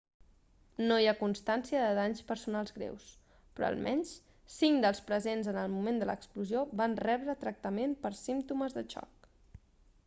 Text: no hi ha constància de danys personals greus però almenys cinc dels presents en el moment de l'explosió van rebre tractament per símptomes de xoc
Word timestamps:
no 0.91 0.95
hi 1.01 1.07
ha 1.09 1.17
constància 1.17 1.81
de 1.83 1.89
danys 1.99 2.23
personals 2.31 2.73
greus 2.77 3.05
però 3.59 3.67
almenys 3.67 4.15
cinc 4.55 4.83
dels 4.87 5.03
presents 5.11 5.51
en 5.53 5.61
el 5.67 5.71
moment 5.75 6.03
de 6.05 6.09
l'explosió 6.13 6.67
van 6.83 6.99
rebre 7.09 7.39
tractament 7.47 7.97
per 8.07 8.15
símptomes 8.25 8.77
de 8.81 8.89
xoc 8.95 9.33